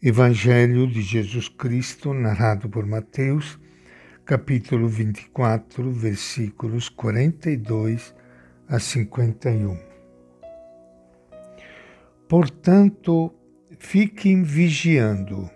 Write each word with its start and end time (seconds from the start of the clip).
Evangelho 0.00 0.86
de 0.86 1.02
Jesus 1.02 1.48
Cristo, 1.48 2.14
narrado 2.14 2.68
por 2.68 2.86
Mateus, 2.86 3.58
capítulo 4.24 4.86
24, 4.86 5.90
versículos 5.90 6.88
42 6.88 8.14
a 8.68 8.78
51. 8.78 9.76
Portanto, 12.28 13.34
fiquem 13.80 14.44
vigiando, 14.44 15.50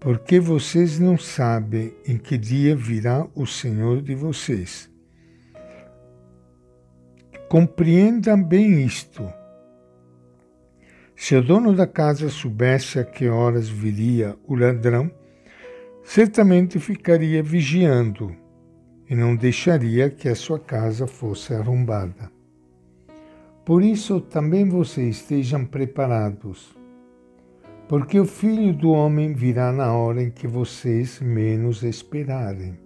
porque 0.00 0.40
vocês 0.40 0.98
não 0.98 1.16
sabem 1.16 1.94
em 2.08 2.18
que 2.18 2.36
dia 2.36 2.74
virá 2.74 3.24
o 3.36 3.46
Senhor 3.46 4.02
de 4.02 4.16
vocês. 4.16 4.90
Compreendam 7.48 8.42
bem 8.42 8.84
isto 8.84 9.32
se 11.16 11.34
o 11.34 11.42
dono 11.42 11.74
da 11.74 11.86
casa 11.86 12.28
soubesse 12.28 12.98
a 12.98 13.04
que 13.04 13.26
horas 13.26 13.68
viria 13.68 14.36
o 14.46 14.54
ladrão, 14.54 15.10
certamente 16.04 16.78
ficaria 16.78 17.42
vigiando 17.42 18.36
e 19.08 19.14
não 19.14 19.34
deixaria 19.34 20.10
que 20.10 20.28
a 20.28 20.34
sua 20.34 20.60
casa 20.60 21.06
fosse 21.06 21.54
arrombada. 21.54 22.30
Por 23.64 23.82
isso 23.82 24.20
também 24.20 24.68
vocês 24.68 25.16
estejam 25.16 25.64
preparados, 25.64 26.76
porque 27.88 28.20
o 28.20 28.26
filho 28.26 28.72
do 28.72 28.90
homem 28.90 29.32
virá 29.32 29.72
na 29.72 29.92
hora 29.92 30.22
em 30.22 30.30
que 30.30 30.46
vocês 30.46 31.18
menos 31.20 31.82
esperarem. 31.82 32.78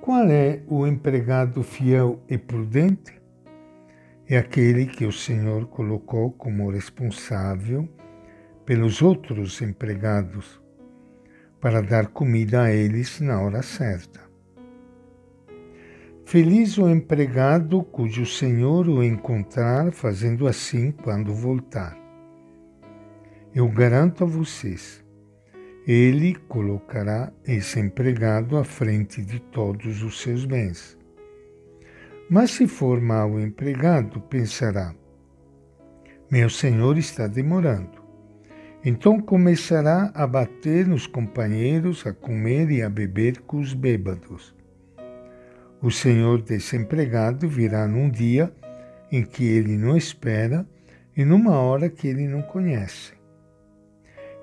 Qual 0.00 0.28
é 0.28 0.62
o 0.68 0.86
empregado 0.86 1.62
fiel 1.62 2.20
e 2.28 2.36
prudente? 2.38 3.20
É 4.28 4.36
aquele 4.36 4.86
que 4.86 5.04
o 5.04 5.12
Senhor 5.12 5.66
colocou 5.68 6.32
como 6.32 6.70
responsável 6.70 7.88
pelos 8.64 9.00
outros 9.00 9.62
empregados, 9.62 10.60
para 11.60 11.80
dar 11.80 12.08
comida 12.08 12.64
a 12.64 12.72
eles 12.72 13.20
na 13.20 13.40
hora 13.40 13.62
certa. 13.62 14.20
Feliz 16.24 16.76
o 16.76 16.88
empregado 16.88 17.84
cujo 17.84 18.26
Senhor 18.26 18.88
o 18.88 19.04
encontrar 19.04 19.92
fazendo 19.92 20.48
assim 20.48 20.90
quando 20.90 21.32
voltar. 21.32 21.96
Eu 23.54 23.68
garanto 23.68 24.24
a 24.24 24.26
vocês, 24.26 25.04
ele 25.86 26.34
colocará 26.34 27.32
esse 27.46 27.78
empregado 27.78 28.56
à 28.58 28.64
frente 28.64 29.22
de 29.22 29.38
todos 29.38 30.02
os 30.02 30.20
seus 30.20 30.44
bens. 30.44 30.98
Mas 32.28 32.50
se 32.50 32.66
for 32.66 33.00
mal 33.00 33.38
empregado, 33.38 34.20
pensará: 34.20 34.94
meu 36.28 36.50
senhor 36.50 36.98
está 36.98 37.28
demorando. 37.28 38.04
Então 38.84 39.20
começará 39.20 40.10
a 40.12 40.26
bater 40.26 40.84
nos 40.84 41.06
companheiros, 41.06 42.04
a 42.04 42.12
comer 42.12 42.68
e 42.72 42.82
a 42.82 42.90
beber 42.90 43.42
com 43.42 43.58
os 43.58 43.72
bêbados. 43.72 44.52
O 45.80 45.88
senhor 45.88 46.42
desse 46.42 46.76
empregado 46.76 47.48
virá 47.48 47.86
num 47.86 48.10
dia 48.10 48.52
em 49.12 49.22
que 49.22 49.44
ele 49.44 49.76
não 49.76 49.96
espera 49.96 50.66
e 51.16 51.24
numa 51.24 51.60
hora 51.60 51.88
que 51.88 52.08
ele 52.08 52.26
não 52.26 52.42
conhece. 52.42 53.12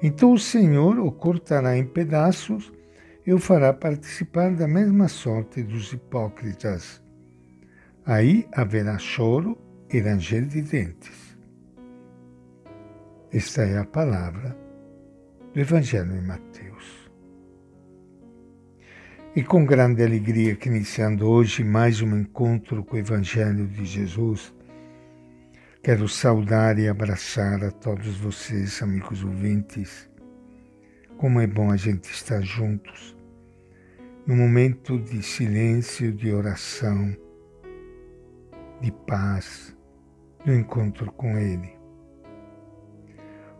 Então 0.02 0.32
o 0.32 0.40
Senhor 0.40 0.98
o 1.00 1.12
cortará 1.12 1.78
em 1.78 1.86
pedaços 1.86 2.72
e 3.26 3.34
o 3.34 3.40
fará 3.40 3.74
participar 3.74 4.56
da 4.56 4.70
mesma 4.70 5.10
sorte 5.10 5.62
dos 5.62 5.92
hipócritas. 5.92 7.03
Aí 8.06 8.46
haverá 8.52 8.98
choro 8.98 9.58
e 9.90 9.98
ranger 9.98 10.46
de 10.46 10.62
dentes. 10.62 11.38
Esta 13.32 13.62
é 13.62 13.78
a 13.78 13.86
palavra 13.86 14.58
do 15.54 15.60
Evangelho 15.62 16.12
de 16.12 16.28
Mateus. 16.28 17.10
E 19.34 19.42
com 19.42 19.66
grande 19.66 20.04
alegria 20.04 20.54
que 20.54 20.68
iniciando 20.68 21.30
hoje 21.30 21.64
mais 21.64 22.02
um 22.02 22.18
encontro 22.18 22.84
com 22.84 22.98
o 22.98 23.00
Evangelho 23.00 23.66
de 23.68 23.86
Jesus, 23.86 24.54
quero 25.82 26.10
saudar 26.10 26.78
e 26.78 26.90
abraçar 26.90 27.64
a 27.64 27.72
todos 27.72 28.18
vocês, 28.18 28.84
amigos 28.84 29.24
ouvintes. 29.24 30.10
Como 31.16 31.40
é 31.40 31.48
bom 31.48 31.72
a 31.72 31.78
gente 31.78 32.12
estar 32.12 32.42
juntos, 32.42 33.16
no 34.28 34.36
momento 34.36 35.00
de 35.00 35.24
silêncio, 35.24 36.12
de 36.12 36.34
oração, 36.34 37.16
de 38.84 38.92
paz, 38.92 39.74
do 40.46 40.54
encontro 40.54 41.10
com 41.14 41.38
Ele. 41.38 41.72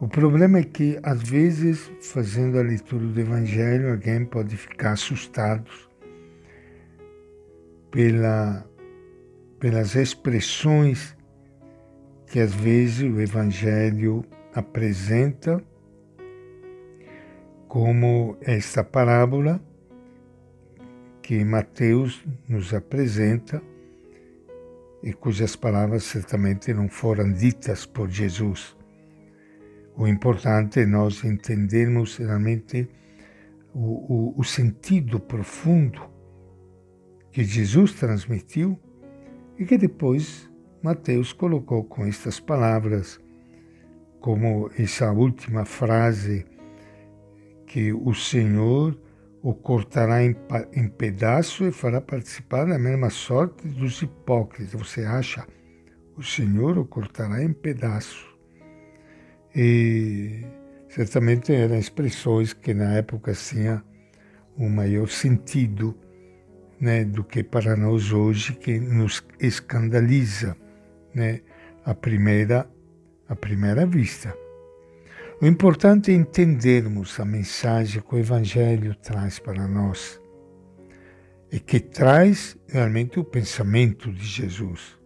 O 0.02 0.08
problema 0.08 0.58
é 0.58 0.64
que, 0.64 1.00
às 1.02 1.24
vezes, 1.24 1.90
fazendo 2.02 2.60
a 2.60 2.62
leitura 2.62 3.06
do 3.06 3.18
Evangelho, 3.18 3.92
alguém 3.92 4.26
pode 4.26 4.58
ficar 4.58 4.92
assustado 4.92 5.72
pela, 7.90 8.70
pelas 9.62 9.96
expressões 9.96 11.16
que, 12.28 12.42
às 12.42 12.54
vezes, 12.54 13.10
o 13.10 13.22
Evangelho 13.22 14.26
apresenta, 14.54 15.64
como 17.70 18.38
esta 18.42 18.84
parábola 18.84 19.64
que 21.22 21.46
Mateus 21.46 22.22
nos 22.46 22.74
apresenta 22.74 23.62
e 25.04 25.12
cujas 25.12 25.56
palavras 25.56 26.06
certamente 26.06 26.74
não 26.74 26.88
foram 26.88 27.34
ditas 27.34 27.86
por 27.86 28.10
Jesus. 28.10 28.76
O 29.98 30.08
importante 30.08 30.80
é 30.80 30.86
nós 30.86 31.24
entendermos 31.26 32.18
realmente 32.18 32.90
o, 33.74 34.34
o, 34.34 34.40
o 34.40 34.44
sentido 34.44 35.20
profundo 35.20 36.02
que 37.32 37.44
Jesus 37.44 37.94
transmitiu 37.94 38.80
e 39.60 39.66
que 39.66 39.78
depois 39.78 40.50
Mateus 40.82 41.34
colocou 41.34 41.84
com 41.84 42.06
estas 42.06 42.40
palavras, 42.40 43.20
como 44.20 44.72
essa 44.78 45.12
última 45.12 45.66
frase 45.66 46.46
que 47.68 47.92
o 47.92 48.14
Senhor 48.14 48.98
o 49.44 49.54
cortará 49.54 50.24
em, 50.24 50.34
em 50.74 50.88
pedaços 50.88 51.68
e 51.68 51.72
fará 51.72 52.00
participar 52.00 52.66
da 52.66 52.80
mesma 52.80 53.10
sorte 53.10 53.68
dos 53.68 54.02
hipócritas. 54.02 54.72
Você 54.74 55.04
acha? 55.04 55.46
O 56.16 56.24
Senhor 56.24 56.78
o 56.78 56.86
cortará 56.86 57.44
em 57.44 57.52
pedaços. 57.52 58.26
E 59.54 60.46
certamente 60.88 61.52
eram 61.52 61.78
expressões 61.78 62.54
que 62.54 62.74
na 62.74 62.94
época 62.94 63.34
tinham 63.34 63.84
um 64.58 64.70
maior 64.70 65.10
sentido 65.10 65.94
né, 66.80 67.04
do 67.04 67.22
que 67.22 67.44
para 67.44 67.76
nós 67.76 68.14
hoje, 68.14 68.54
que 68.54 68.80
nos 68.80 69.22
escandaliza 69.42 70.56
né, 71.14 71.42
primeira, 72.02 72.70
a 73.28 73.36
primeira 73.36 73.86
vista. 73.86 74.43
O 75.44 75.46
importante 75.46 76.10
é 76.10 76.14
entendermos 76.14 77.20
a 77.20 77.26
mensagem 77.26 78.02
que 78.02 78.16
o 78.16 78.18
Evangelho 78.18 78.96
traz 78.96 79.40
para 79.40 79.68
nós 79.68 80.18
e 81.52 81.60
que 81.60 81.82
traz 81.82 82.56
realmente 82.66 83.20
o 83.20 83.26
pensamento 83.26 84.10
de 84.10 84.24
Jesus. 84.24 84.98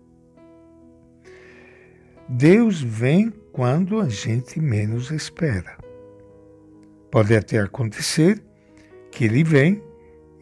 Deus 2.30 2.80
vem 2.80 3.32
quando 3.52 4.00
a 4.00 4.08
gente 4.10 4.60
menos 4.60 5.10
espera. 5.10 5.76
Pode 7.10 7.36
até 7.36 7.58
acontecer 7.58 8.40
que 9.10 9.26
ele 9.26 9.44
vem 9.44 9.82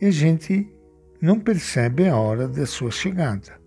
e 0.02 0.08
a 0.08 0.12
gente 0.12 0.70
não 1.22 1.40
percebe 1.40 2.06
a 2.06 2.18
hora 2.18 2.50
da 2.50 2.66
sua 2.66 2.92
chegada. 2.92 3.58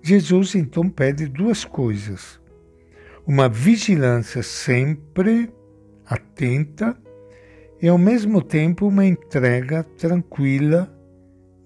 Jesus 0.00 0.54
então 0.54 0.88
pede 0.88 1.26
duas 1.26 1.64
coisas 1.64 2.43
uma 3.26 3.48
vigilância 3.48 4.42
sempre 4.42 5.50
atenta 6.04 6.96
e 7.80 7.88
ao 7.88 7.96
mesmo 7.96 8.42
tempo 8.42 8.86
uma 8.86 9.06
entrega 9.06 9.82
tranquila 9.96 10.94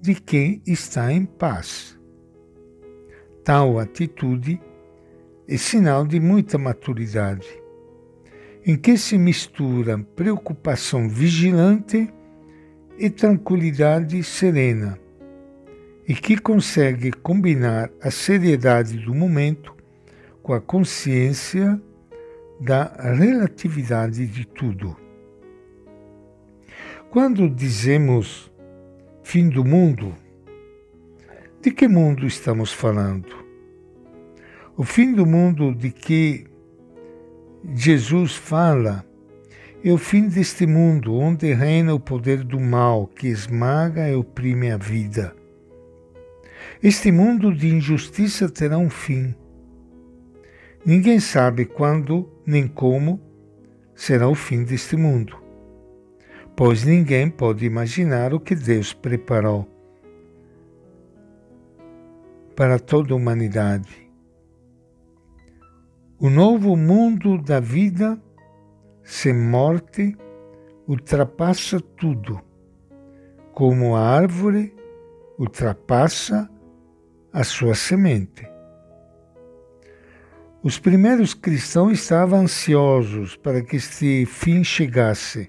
de 0.00 0.14
quem 0.14 0.62
está 0.64 1.12
em 1.12 1.24
paz. 1.24 1.98
Tal 3.44 3.78
atitude 3.78 4.60
é 5.48 5.56
sinal 5.56 6.06
de 6.06 6.20
muita 6.20 6.58
maturidade, 6.58 7.48
em 8.64 8.76
que 8.76 8.96
se 8.96 9.18
mistura 9.18 9.98
preocupação 10.14 11.08
vigilante 11.08 12.08
e 12.98 13.10
tranquilidade 13.10 14.22
serena, 14.22 14.98
e 16.06 16.14
que 16.14 16.38
consegue 16.38 17.10
combinar 17.10 17.90
a 18.00 18.10
seriedade 18.10 18.98
do 18.98 19.14
momento 19.14 19.77
com 20.48 20.54
a 20.54 20.60
consciência 20.62 21.78
da 22.58 22.84
relatividade 23.12 24.26
de 24.26 24.46
tudo. 24.46 24.96
Quando 27.10 27.50
dizemos 27.50 28.50
fim 29.22 29.50
do 29.50 29.62
mundo, 29.62 30.14
de 31.60 31.70
que 31.70 31.86
mundo 31.86 32.26
estamos 32.26 32.72
falando? 32.72 33.28
O 34.74 34.84
fim 34.84 35.12
do 35.12 35.26
mundo 35.26 35.74
de 35.74 35.90
que 35.90 36.46
Jesus 37.74 38.34
fala 38.34 39.04
é 39.84 39.92
o 39.92 39.98
fim 39.98 40.28
deste 40.28 40.66
mundo, 40.66 41.12
onde 41.12 41.52
reina 41.52 41.92
o 41.92 42.00
poder 42.00 42.42
do 42.42 42.58
mal, 42.58 43.06
que 43.06 43.28
esmaga 43.28 44.08
e 44.08 44.14
oprime 44.14 44.70
a 44.70 44.78
vida. 44.78 45.36
Este 46.82 47.12
mundo 47.12 47.54
de 47.54 47.68
injustiça 47.68 48.48
terá 48.48 48.78
um 48.78 48.88
fim. 48.88 49.34
Ninguém 50.84 51.18
sabe 51.18 51.64
quando 51.64 52.30
nem 52.46 52.66
como 52.66 53.20
será 53.94 54.28
o 54.28 54.34
fim 54.34 54.62
deste 54.62 54.96
mundo, 54.96 55.36
pois 56.54 56.84
ninguém 56.84 57.28
pode 57.28 57.66
imaginar 57.66 58.32
o 58.32 58.40
que 58.40 58.54
Deus 58.54 58.92
preparou 58.92 59.68
para 62.54 62.78
toda 62.78 63.12
a 63.12 63.16
humanidade. 63.16 64.08
O 66.18 66.30
novo 66.30 66.76
mundo 66.76 67.38
da 67.38 67.60
vida 67.60 68.20
sem 69.02 69.34
morte 69.34 70.16
ultrapassa 70.86 71.80
tudo, 71.80 72.40
como 73.52 73.96
a 73.96 74.00
árvore 74.00 74.74
ultrapassa 75.38 76.48
a 77.32 77.44
sua 77.44 77.74
semente. 77.74 78.57
Os 80.60 80.76
primeiros 80.76 81.34
cristãos 81.34 82.00
estavam 82.00 82.40
ansiosos 82.40 83.36
para 83.36 83.62
que 83.62 83.76
este 83.76 84.26
fim 84.26 84.64
chegasse. 84.64 85.48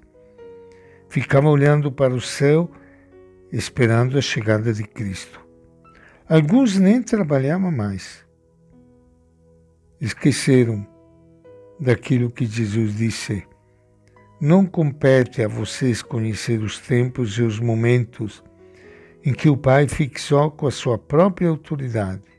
Ficavam 1.10 1.52
olhando 1.52 1.92
para 1.92 2.14
o 2.14 2.22
céu, 2.22 2.70
esperando 3.52 4.20
a 4.20 4.22
chegada 4.22 4.72
de 4.72 4.84
Cristo. 4.84 5.44
Alguns 6.28 6.78
nem 6.78 7.02
trabalhavam 7.02 7.72
mais. 7.72 8.24
Esqueceram 10.00 10.86
daquilo 11.80 12.30
que 12.30 12.46
Jesus 12.46 12.96
disse. 12.96 13.48
Não 14.40 14.64
compete 14.64 15.42
a 15.42 15.48
vocês 15.48 16.04
conhecer 16.04 16.62
os 16.62 16.78
tempos 16.78 17.32
e 17.32 17.42
os 17.42 17.60
momentos 17.60 18.44
em 19.26 19.34
que 19.34 19.50
o 19.50 19.58
Pai 19.58 19.88
fixou 19.88 20.52
com 20.52 20.68
a 20.68 20.72
sua 20.72 21.00
própria 21.00 21.50
autoridade. 21.50 22.39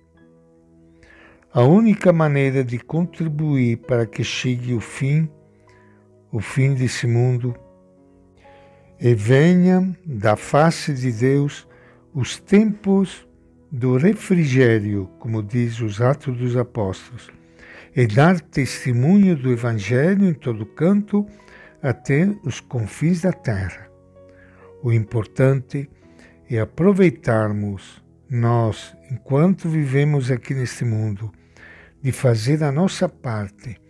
A 1.52 1.64
única 1.64 2.12
maneira 2.12 2.62
de 2.62 2.78
contribuir 2.78 3.78
para 3.78 4.06
que 4.06 4.22
chegue 4.22 4.72
o 4.72 4.78
fim, 4.78 5.28
o 6.30 6.38
fim 6.38 6.74
desse 6.74 7.08
mundo, 7.08 7.56
e 9.00 9.12
venha 9.16 9.92
da 10.06 10.36
face 10.36 10.94
de 10.94 11.10
Deus 11.10 11.66
os 12.14 12.38
tempos 12.38 13.26
do 13.68 13.96
refrigério, 13.96 15.10
como 15.18 15.42
diz 15.42 15.80
os 15.80 16.00
Atos 16.00 16.38
dos 16.38 16.56
Apóstolos, 16.56 17.28
e 17.96 18.06
dar 18.06 18.40
testemunho 18.40 19.34
do 19.34 19.50
Evangelho 19.50 20.28
em 20.28 20.34
todo 20.34 20.64
canto 20.64 21.26
até 21.82 22.28
os 22.44 22.60
confins 22.60 23.22
da 23.22 23.32
terra. 23.32 23.90
O 24.84 24.92
importante 24.92 25.90
é 26.48 26.60
aproveitarmos 26.60 28.00
nós, 28.30 28.96
enquanto 29.10 29.68
vivemos 29.68 30.30
aqui 30.30 30.54
neste 30.54 30.84
mundo, 30.84 31.32
de 32.02 32.12
fazer 32.12 32.64
a 32.64 32.72
nossa 32.72 33.08
parte, 33.08 33.80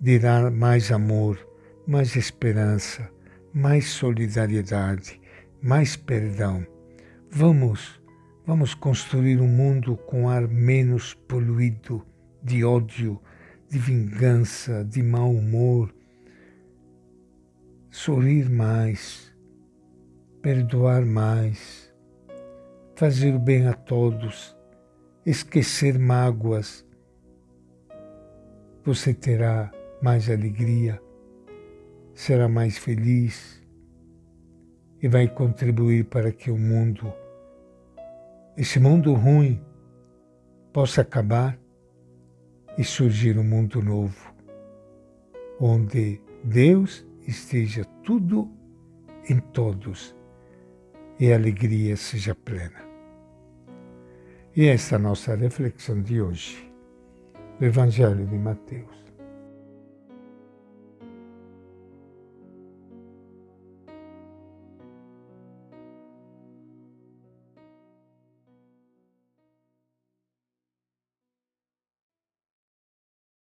de 0.00 0.18
dar 0.18 0.50
mais 0.50 0.92
amor, 0.92 1.38
mais 1.86 2.14
esperança, 2.14 3.10
mais 3.52 3.90
solidariedade, 3.90 5.20
mais 5.60 5.96
perdão. 5.96 6.64
Vamos, 7.30 8.00
vamos 8.46 8.74
construir 8.74 9.40
um 9.40 9.48
mundo 9.48 9.96
com 9.96 10.28
ar 10.28 10.46
menos 10.46 11.14
poluído 11.14 12.06
de 12.42 12.64
ódio, 12.64 13.20
de 13.68 13.78
vingança, 13.78 14.84
de 14.84 15.02
mau 15.02 15.30
humor. 15.30 15.94
Sorrir 17.90 18.48
mais, 18.48 19.34
perdoar 20.40 21.04
mais, 21.04 21.92
fazer 22.96 23.34
o 23.34 23.38
bem 23.38 23.66
a 23.66 23.74
todos, 23.74 24.56
esquecer 25.26 25.98
mágoas. 25.98 26.88
Você 28.84 29.12
terá 29.12 29.70
mais 30.02 30.30
alegria, 30.30 31.00
será 32.14 32.48
mais 32.48 32.78
feliz 32.78 33.62
e 35.02 35.08
vai 35.08 35.28
contribuir 35.28 36.04
para 36.04 36.32
que 36.32 36.50
o 36.50 36.56
mundo, 36.56 37.12
esse 38.56 38.78
mundo 38.80 39.12
ruim, 39.14 39.62
possa 40.72 41.02
acabar 41.02 41.58
e 42.78 42.84
surgir 42.84 43.38
um 43.38 43.44
mundo 43.44 43.82
novo, 43.82 44.34
onde 45.60 46.20
Deus 46.44 47.06
esteja 47.26 47.84
tudo 48.02 48.50
em 49.28 49.38
todos 49.38 50.16
e 51.18 51.30
a 51.32 51.36
alegria 51.36 51.96
seja 51.96 52.34
plena. 52.34 52.88
E 54.56 54.66
esta 54.66 54.94
é 54.94 54.96
a 54.96 54.98
nossa 54.98 55.34
reflexão 55.34 56.00
de 56.00 56.20
hoje, 56.20 56.69
do 57.60 57.66
Evangelho 57.66 58.26
de 58.26 58.38
Mateus. 58.38 58.99